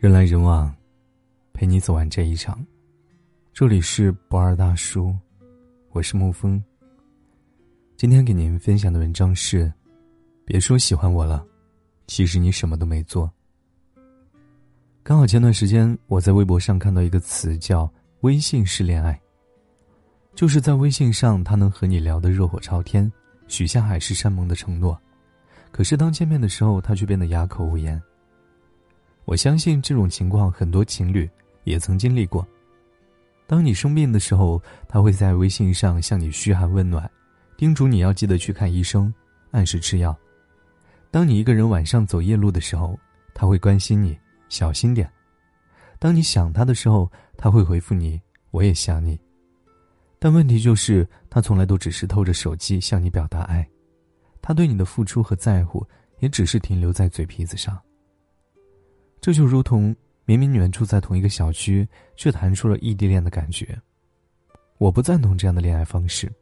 [0.00, 0.74] 人来人往，
[1.52, 2.58] 陪你走完这一场。
[3.52, 5.14] 这里是不二大叔，
[5.90, 6.64] 我是沐风。
[7.98, 9.70] 今天给您分享的文章是：
[10.46, 11.44] 别说喜欢我了，
[12.06, 13.30] 其实你什么都没做。
[15.02, 17.86] 刚好前段时间我在微博上看到一个词叫
[18.22, 19.20] “微信式恋爱”，
[20.34, 23.12] 就是在微信上他能和你聊得热火朝天，
[23.48, 24.98] 许下海誓山盟的承诺，
[25.70, 28.02] 可是当见面的时候，他却变得哑口无言。
[29.30, 31.30] 我相信这种情况很多情侣
[31.62, 32.44] 也曾经历过。
[33.46, 37.08] 当你生病的时候，他会在微信上向你嘘寒问暖，
[37.56, 39.14] 叮嘱你要记得去看医生，
[39.52, 40.18] 按时吃药。
[41.12, 42.98] 当你一个人晚上走夜路的时候，
[43.32, 45.08] 他会关心你，小心点。
[46.00, 49.16] 当你想他的时候，他会回复你，我也想你。
[50.18, 53.64] 但问题就是，他从来都只是透着手机向你表达爱，
[54.42, 55.86] 他对你的付出和在乎，
[56.18, 57.80] 也只是停留在嘴皮子上。
[59.20, 63.78] 这就如同明明你们住在同一个小区，却谈出了异地恋的感觉。
[64.78, 66.32] 我不赞同这样的恋爱方式，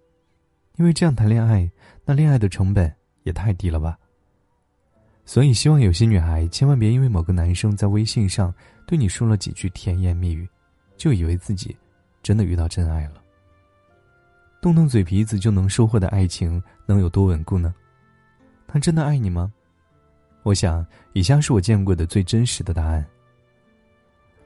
[0.76, 1.68] 因为这样谈恋爱，
[2.04, 2.92] 那恋爱的成本
[3.24, 3.98] 也太低了吧。
[5.24, 8.54] 所以，希望有些女孩千万别因为某个男生在微信上
[8.86, 10.48] 对你说了几句甜言蜜语，
[10.96, 11.76] 就以为自己
[12.22, 13.20] 真的遇到真爱了。
[14.62, 17.74] 动动嘴皮子就能收获的爱情，能有多稳固呢？
[18.66, 19.52] 他真的爱你吗？
[20.48, 23.04] 我想，以下是我见过的最真实的答案。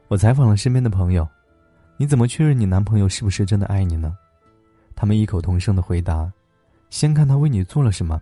[0.08, 1.26] 我采访了身边的朋友，
[1.96, 4.16] 你怎么确认你男朋友是不是真的爱你呢？
[4.96, 6.28] 他们异口同声的回答：
[6.90, 8.20] 先看他为你做了什么。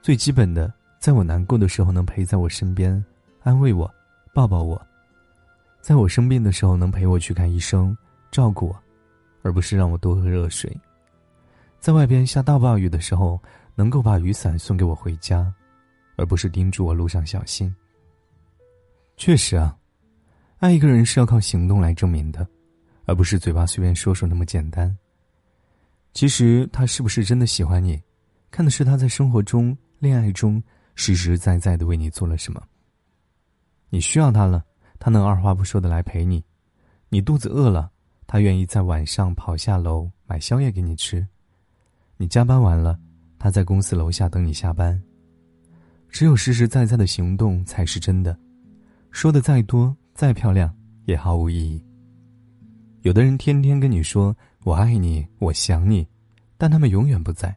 [0.00, 3.04] 最基本的，在我难过的时候能陪在我身边，
[3.42, 3.92] 安慰我，
[4.32, 4.80] 抱抱我；
[5.82, 7.94] 在我生病的时候能陪我去看医生，
[8.30, 8.82] 照顾我，
[9.42, 10.70] 而不是让我多喝热水；
[11.80, 13.38] 在外边下大暴雨的时候，
[13.74, 15.52] 能够把雨伞送给我回家。
[16.18, 17.74] 而不是叮嘱我路上小心。
[19.16, 19.74] 确实啊，
[20.58, 22.46] 爱一个人是要靠行动来证明的，
[23.06, 24.94] 而不是嘴巴随便说说那么简单。
[26.12, 28.00] 其实他是不是真的喜欢你，
[28.50, 30.60] 看的是他在生活中、恋爱中
[30.96, 32.60] 实实在在的为你做了什么。
[33.88, 34.64] 你需要他了，
[34.98, 36.42] 他能二话不说的来陪你；
[37.08, 37.90] 你肚子饿了，
[38.26, 41.24] 他愿意在晚上跑下楼买宵夜给你吃；
[42.16, 42.98] 你加班完了，
[43.38, 45.00] 他在公司楼下等你下班。
[46.18, 48.36] 只有实实在在的行动才是真的，
[49.12, 50.68] 说的再多再漂亮
[51.04, 51.80] 也毫无意义。
[53.02, 56.04] 有的人天天跟你说我爱你，我想你，
[56.56, 57.56] 但他们永远不在。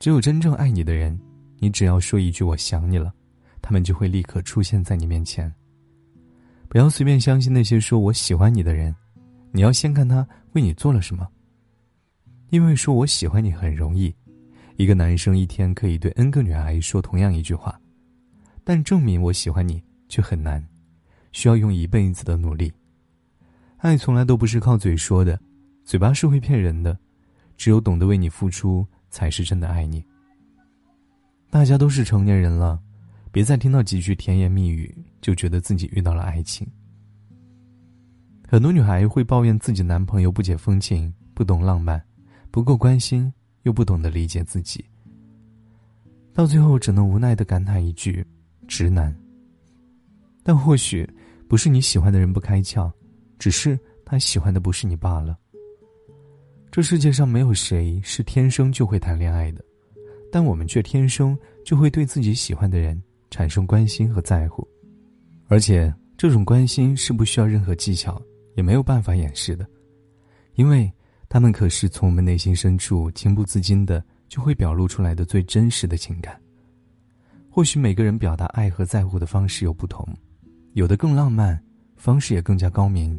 [0.00, 1.16] 只有真正爱你的人，
[1.60, 3.14] 你只要说一句我想你了，
[3.60, 5.48] 他们就会立刻出现在你面前。
[6.68, 8.92] 不要随便相信那些说我喜欢你的人，
[9.52, 11.28] 你要先看他为你做了什么。
[12.50, 14.12] 因为说我喜欢你很容易。
[14.82, 17.80] 一个男生一天可以对 N 个女孩说同样一句话，
[18.64, 20.60] 但证明我喜欢你却很难，
[21.30, 22.72] 需要用一辈子的努力。
[23.76, 25.38] 爱从来都不是靠嘴说的，
[25.84, 26.98] 嘴巴是会骗人的，
[27.56, 30.04] 只有懂得为你付出，才是真的爱你。
[31.48, 32.80] 大家都是成年人了，
[33.30, 36.66] 别再听到几句甜言蜜语就觉得自己遇到了爱情。
[38.48, 42.02] 很多女孩会抱怨自己男朋友不解风情、不懂浪漫、
[42.50, 43.32] 不够关心。
[43.62, 44.84] 又不懂得理解自己，
[46.34, 48.26] 到最后只能无奈的感叹一句
[48.66, 49.16] ：“直男。”
[50.42, 51.08] 但或许
[51.48, 52.90] 不是你喜欢的人不开窍，
[53.38, 55.38] 只是他喜欢的不是你罢了。
[56.70, 59.64] 这世界上没有谁是天生就会谈恋爱的，
[60.32, 64.66] 但我们却天生就会对自己喜欢的人产生关心和在乎，
[65.46, 68.20] 而且这种关心是不需要任何技巧，
[68.56, 69.64] 也没有办法掩饰的，
[70.54, 70.92] 因为。
[71.32, 76.38] 他们可是从我们内心深处情不自禁的就会表露出来的最真实的情感。
[77.48, 80.06] 或许每个人表达爱和在乎的方式有不同，
[80.74, 81.58] 有的更浪漫，
[81.96, 83.18] 方式也更加高明，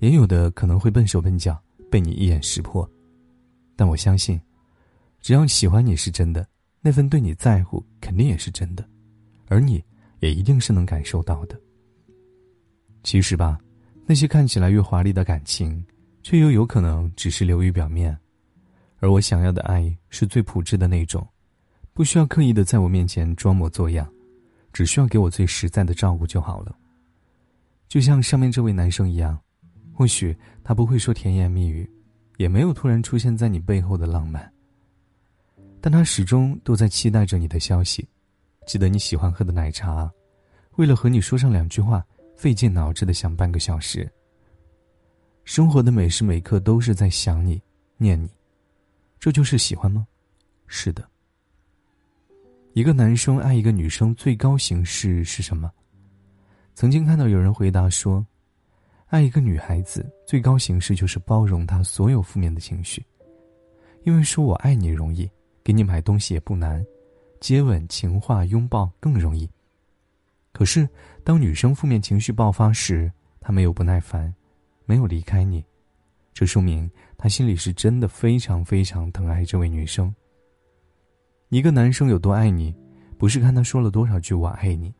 [0.00, 1.58] 也有的可能会笨手笨脚，
[1.90, 2.86] 被你一眼识破。
[3.76, 4.38] 但我相信，
[5.22, 6.46] 只要喜欢你是真的，
[6.82, 8.86] 那份对你在乎肯定也是真的，
[9.48, 9.82] 而你
[10.20, 11.58] 也一定是能感受到的。
[13.02, 13.58] 其实吧，
[14.04, 15.82] 那些看起来越华丽的感情。
[16.26, 18.18] 却又有可能只是流于表面，
[18.98, 21.24] 而我想要的爱是最朴质的那种，
[21.92, 24.12] 不需要刻意的在我面前装模作样，
[24.72, 26.76] 只需要给我最实在的照顾就好了。
[27.86, 29.38] 就像上面这位男生一样，
[29.92, 31.88] 或许他不会说甜言蜜语，
[32.38, 34.52] 也没有突然出现在你背后的浪漫，
[35.80, 38.04] 但他始终都在期待着你的消息，
[38.66, 40.10] 记得你喜欢喝的奶茶，
[40.74, 42.04] 为了和你说上两句话，
[42.36, 44.12] 费尽脑汁的想半个小时。
[45.46, 47.62] 生活的每时每刻都是在想你、
[47.96, 48.28] 念你，
[49.20, 50.04] 这就是喜欢吗？
[50.66, 51.08] 是的。
[52.72, 55.70] 一个男生爱一个女生最高形式是什么？
[56.74, 58.26] 曾经看到有人回答说
[59.06, 63.00] ：“爱一个女孩子最高形式就是包容她所有负面的情绪，
[64.02, 65.30] 因为说我爱你容易，
[65.62, 66.84] 给你买东西也不难，
[67.38, 69.48] 接吻、情话、拥抱更容易。
[70.52, 70.88] 可是
[71.22, 73.10] 当女生负面情绪爆发时，
[73.40, 74.34] 她没有不耐烦，
[74.86, 75.62] 没有离开你，
[76.32, 80.12] 这说明他心里是真的非常非常疼爱这位女生。
[81.50, 82.74] 一个男生有多爱你，
[83.18, 84.94] 不是看他说了多少句我爱你。”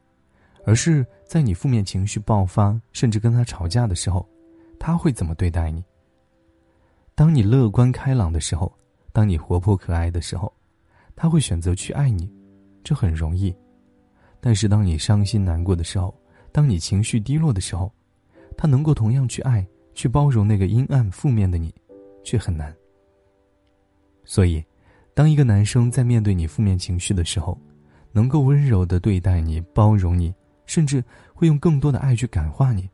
[0.66, 4.28] 而是在你负面情绪爆发，甚至跟他吵架的时候，
[4.80, 5.84] 他会怎么对待你？
[7.14, 8.76] 当你乐观开朗的时候，
[9.12, 10.52] 当你活泼可爱的时候，
[11.14, 12.28] 他会选择去爱你，
[12.82, 13.54] 这很容易。
[14.40, 16.12] 但是当你伤心难过的时候，
[16.50, 17.92] 当你情绪低落的时候，
[18.56, 19.64] 他能够同样去爱、
[19.96, 21.74] 去包容那个阴暗负面的你，
[22.22, 22.72] 却很难。
[24.24, 24.64] 所以，
[25.12, 27.58] 当一个男生在面对你负面情绪的时候，
[28.12, 30.32] 能够温柔的对待你、包容你。
[30.66, 31.00] 甚至
[31.32, 32.90] 会用更多的爱去感化你，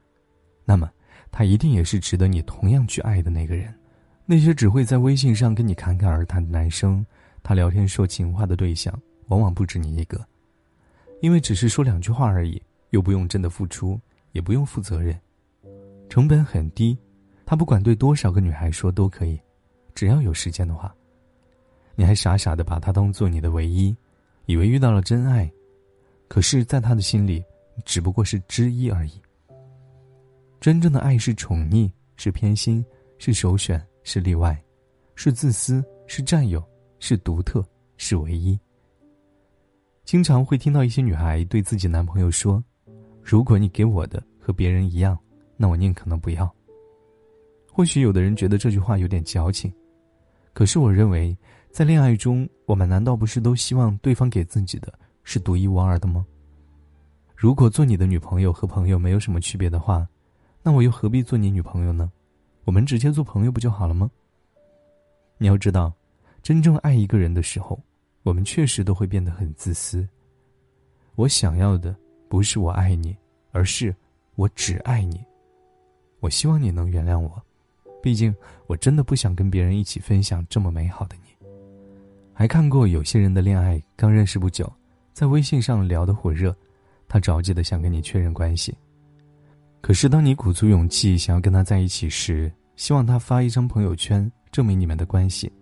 [0.63, 0.93] 那么
[1.31, 3.75] 他一定也是值得你同样去爱的那个人。
[4.27, 7.03] 那些只会在微信上跟你侃侃而谈的男生，
[7.43, 8.93] 他聊天说情话的对象
[9.29, 10.23] 往往不止你一个，
[11.23, 12.61] 因为只是说两句话而已，
[12.91, 13.99] 又不用真的付出，
[14.33, 15.19] 也不用负责任，
[16.12, 16.94] 成本很低。
[17.47, 19.41] 他不管对多少个女孩说都可以，
[19.94, 20.94] 只要有时间的话。
[21.94, 23.97] 你还傻傻的把他当做你的唯一，
[24.44, 25.50] 以为遇到了真爱，
[26.29, 27.43] 可是，在他的心里。
[27.87, 29.12] 只不过是之一而已。
[30.61, 32.85] 真正的爱是宠溺，是偏心，
[33.17, 34.62] 是首选，是例外，
[35.15, 36.62] 是自私，是占有，
[36.99, 37.65] 是独特，
[37.97, 38.61] 是唯一。
[40.05, 42.62] 经常会听到一些女孩对自己男朋友说
[43.25, 45.19] ：“如果你给我的和别人一样，
[45.57, 46.53] 那我宁可能不要。”
[47.71, 49.73] 或许有的人觉得这句话有点矫情，
[50.53, 51.37] 可是我认为，
[51.71, 54.93] 在恋爱中，我们难道不是都希望对方给自己的
[55.25, 56.27] 是独一无二的吗？
[57.35, 60.07] 如果做你的女朋友和朋友没有什么区别的话，
[60.63, 62.13] 那我又何必做你女朋友呢？
[62.65, 64.11] 我们直接做朋友不就好了吗？
[65.39, 65.93] 你要知道，
[66.43, 67.83] 真正爱一个人的时候，
[68.23, 70.07] 我们确实都会变得很自私。
[71.15, 71.97] 我想要的
[72.29, 73.17] 不是我爱你，
[73.51, 73.93] 而是
[74.37, 75.25] 我只爱你。
[76.23, 77.43] 我希望你能原谅我，
[78.01, 78.33] 毕竟
[78.69, 81.47] 我真的不想跟别人一起分享这么美好的你。
[82.33, 84.73] 还看过有些人的恋爱刚认识不久，
[85.13, 86.55] 在微信上聊得火热。
[87.09, 88.73] 他着急的想跟你确认关系，
[89.81, 95.53] 可是当你鼓足勇气想要跟他在一起时，希望他发一张朋友圈证明你们的关系，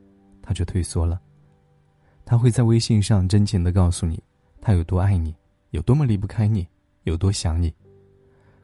[0.42, 1.18] 他却退缩了。
[2.26, 4.22] 他会在微信上真情的告诉你，
[4.60, 5.34] 他有多爱你，
[5.70, 6.68] 有多么离不开你，
[7.04, 7.74] 有多想你。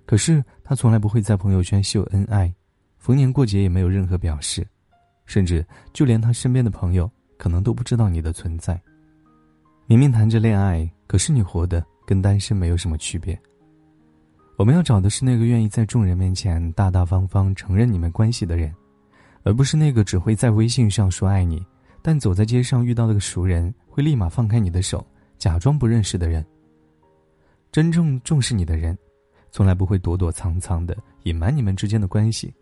[0.06, 2.50] 可是他从来不会在朋友圈秀恩爱，
[2.96, 4.66] 逢年过节也没有任何表示，
[5.26, 8.80] 甚至就连他身边的朋友可能都不知道你的存在。
[9.86, 11.84] 明明谈着恋爱，可是你活的。
[12.06, 13.36] 跟单身没有什么区别。
[14.56, 18.72] 我们要找的是那个愿意在众人面前大大方方承认你们关系的人，
[19.42, 21.60] 而不是那个只会在微信上说爱你，
[22.00, 25.04] 但走在街上遇到那个熟人会立马放开你的手，
[25.36, 26.46] 假装不认识的人。
[27.72, 28.96] 真正重视你的人，
[29.56, 32.54] 从来不会躲躲藏藏的隐瞒你们之间的关系，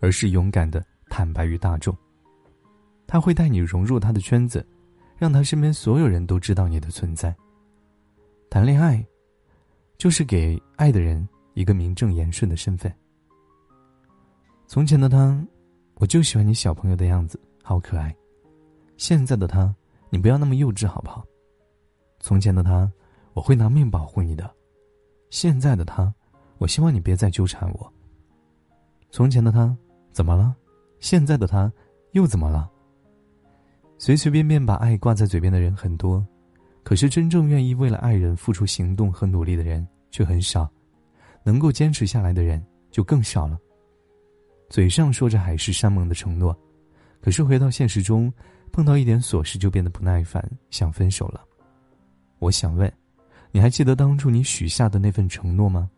[0.00, 1.96] 而是勇敢的坦白于大众。
[3.06, 4.66] 他会带你融入他的圈子，
[5.16, 7.32] 让他身边所有人都知道你的存在。
[8.50, 9.00] 谈恋爱，
[9.96, 11.24] 就是给爱的人
[11.54, 12.92] 一个名正言顺的身份。
[14.66, 15.40] 从前的他，
[15.98, 18.12] 我就喜欢你小朋友的样子，好可爱。
[18.96, 19.72] 现在的他，
[20.08, 21.24] 你不要那么幼稚好不好？
[22.18, 22.90] 从前的他，
[23.34, 24.52] 我会拿命保护你的。
[25.30, 26.12] 现在的他，
[26.60, 27.92] 我希望你别再纠缠我。
[29.10, 29.74] 从前的他，
[30.12, 30.54] 怎么了？
[30.98, 31.72] 现在的他，
[32.12, 32.70] 又怎么了？
[33.96, 36.24] 随随便便把爱挂在嘴边的人很多。
[36.82, 40.70] 可是，真正愿意为了爱人付出行动和努力的人却很少，
[41.42, 43.58] 能够坚持下来的人就更少了。
[44.68, 46.54] 嘴上说着海誓山盟的承诺，
[47.22, 48.30] 可是回到现实中，
[48.70, 51.42] 碰到一点琐事就变得不耐烦，想分手了。
[52.38, 52.92] 我想问，
[53.50, 55.90] 你还记得当初你许下的那份承诺吗？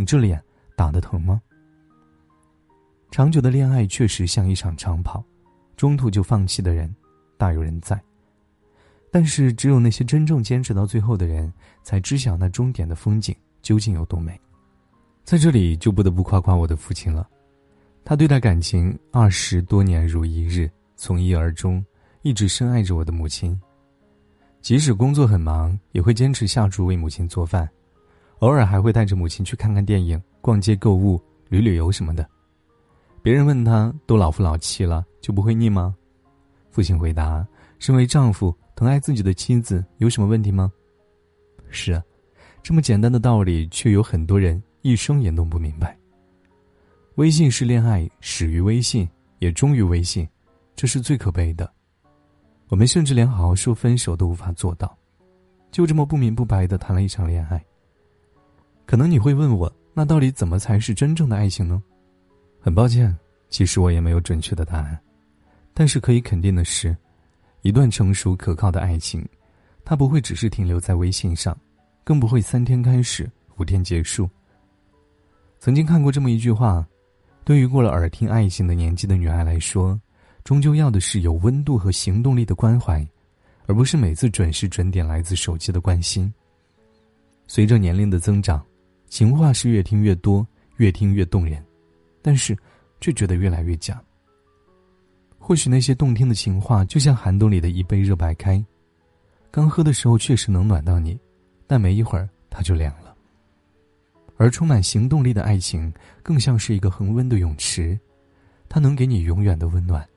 [0.00, 0.42] 你这脸
[0.74, 1.38] 打得疼吗？
[3.10, 5.22] 长久的恋爱确实像一场长跑，
[5.76, 6.90] 中途就放弃的人，
[7.36, 8.00] 大有人在。
[9.12, 11.52] 但是，只有那些真正坚持到最后的人，
[11.82, 14.40] 才知晓那终点的风景究竟有多美。
[15.22, 17.28] 在这里，就不得不夸夸我的父亲了。
[18.02, 21.84] 他对待感情二十多年如一日，从一而终，
[22.22, 23.60] 一直深爱着我的母亲。
[24.62, 27.68] 即使工作很忙，也会坚持下厨为母亲做饭，
[28.40, 31.18] 偶尔还会带着母亲去看看电影、逛街购物、
[31.48, 32.28] 旅旅游什么的。
[33.22, 35.94] 别人问他：“都老夫老妻了，就不会腻吗？”
[36.70, 37.46] 父亲回答
[37.78, 40.72] ：“身为丈夫。”疼爱自己的妻子有什么问题吗？
[41.68, 42.02] 是啊，
[42.62, 45.94] 这么简单的道理，却有很多人一生也弄不明白。
[47.16, 49.06] 微信是恋爱始于微信，
[49.38, 50.26] 也终于微信，
[50.74, 51.70] 这是最可悲的。
[52.68, 54.96] 我们甚至连好好说分手都无法做到，
[55.70, 57.62] 就这么不明不白的谈了一场恋爱。
[58.90, 61.80] 可能你会问我，那到底怎么才是真正的爱情呢？
[62.60, 63.16] 很抱歉，
[63.48, 64.98] 其实我也没有准确的答案。
[65.72, 66.96] 但是可以肯定的是，
[67.62, 69.24] 一段成熟可靠的爱情，
[69.84, 71.56] 它不会只是停留在微信上，
[72.02, 74.28] 更不会三天开始五天结束。
[75.60, 76.84] 曾经看过这么一句话：，
[77.44, 79.96] 对于过了耳听爱情的年纪的女孩来说，
[80.42, 83.06] 终究要的是有温度和行动力的关怀，
[83.66, 86.34] 而不是每次准时准点来自手机的关心。
[87.46, 88.60] 随着年龄的增长，
[89.10, 91.62] 情话是越听越多，越听越动人，
[92.22, 92.56] 但是
[93.00, 94.00] 却觉得越来越假。
[95.36, 98.64] 或许那些动听的情话，就像寒冬里的一杯热白开，
[99.50, 101.18] 刚喝的时候确实能暖到你，
[101.66, 103.12] 但没一会儿它就凉了。
[104.36, 107.98] 而充满行动力的爱情，更像是一个恒温的泳池，
[108.68, 110.08] 它能给你永远的温暖，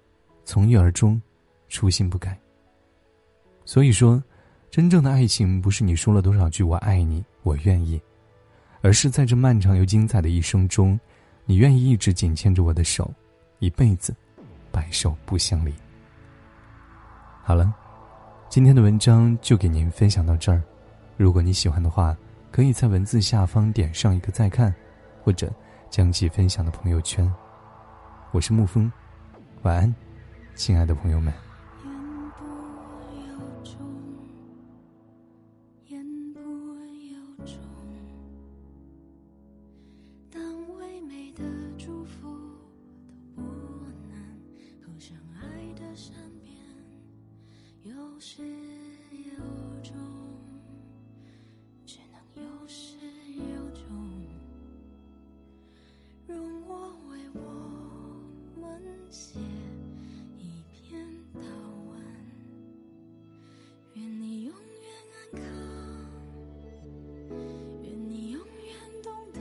[0.45, 1.19] 从一而终，
[1.67, 2.39] 初心不改。
[3.65, 4.23] 所以说，
[4.69, 7.99] 真正的爱情不是你说了多少句“我爱你，我愿意”，
[8.83, 10.99] 而是在这漫长又精彩的一生中，
[11.45, 13.09] 你愿意一直紧牵着我的手，
[13.59, 14.13] 一辈子。
[14.73, 15.73] 白首不相离。
[17.43, 17.73] 好了，
[18.49, 20.61] 今天的文章就给您分享到这儿。
[21.15, 22.17] 如果你喜欢的话，
[22.51, 24.73] 可以在文字下方点上一个再看，
[25.23, 25.49] 或者
[25.89, 27.31] 将其分享到朋友圈。
[28.31, 28.91] 我是沐风，
[29.61, 29.95] 晚安，
[30.55, 31.33] 亲爱的朋友们。
[48.25, 49.33] 始有
[49.83, 49.93] 终，
[51.85, 52.95] 只能有始
[53.37, 53.83] 有终。
[56.25, 57.41] 容我为我
[58.61, 59.37] 们写
[60.37, 61.41] 一篇祷
[61.89, 61.99] 文，
[63.95, 65.43] 愿你永远安康，
[67.83, 69.39] 愿你永远懂得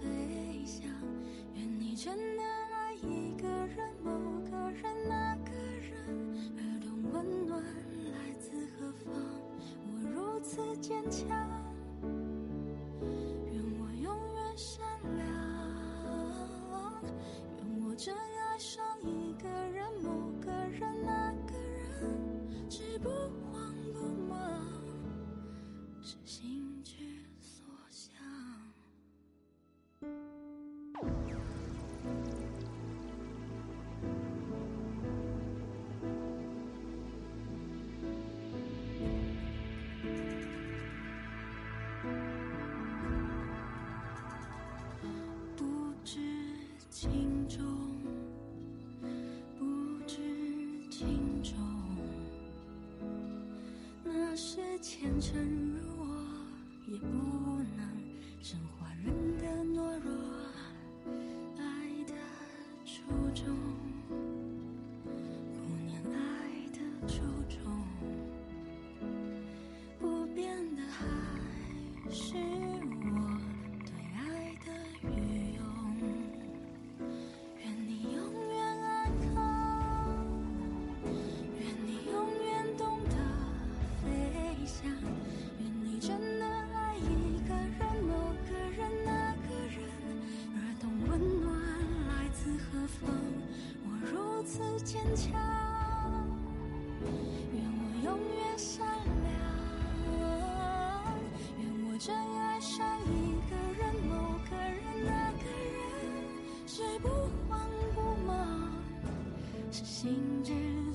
[0.00, 0.84] 飞翔，
[1.56, 4.10] 愿你真的爱一个人，某
[4.48, 5.19] 个人啊。
[10.80, 11.59] 坚强，
[47.00, 47.64] 轻重，
[49.58, 49.64] 不
[50.06, 50.18] 知
[50.90, 51.56] 轻重，
[54.04, 55.42] 那些前尘
[55.74, 56.04] 如我，
[56.86, 57.06] 也不
[57.78, 57.88] 能
[58.42, 58.79] 生活。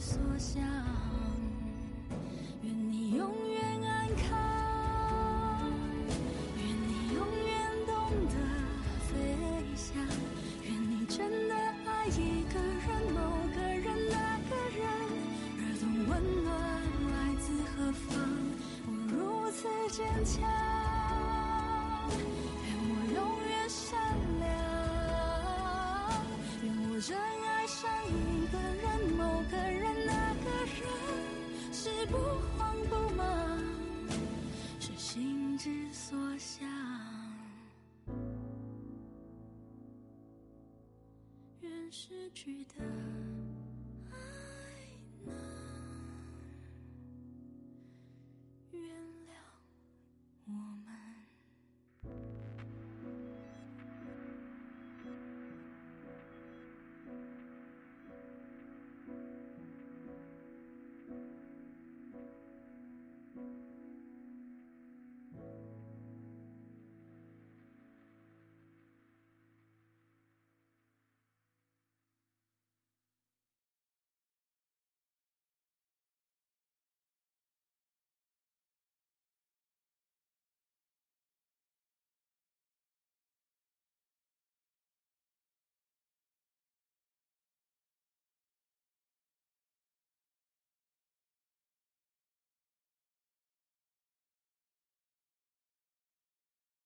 [0.05, 0.61] 所想
[2.61, 5.73] 愿你永远安康
[6.55, 7.51] 愿你永远
[7.87, 7.95] 懂
[8.27, 8.35] 得
[9.07, 9.09] 飞
[9.75, 9.97] 翔
[10.61, 12.85] 愿你真的爱一个人
[13.15, 13.17] 某
[13.55, 14.85] 个人那个人。
[15.57, 16.53] 而懂温暖
[17.09, 17.45] 来自
[17.75, 18.07] 何方
[18.85, 20.64] 我如此坚强。
[41.95, 43.44] 失去的。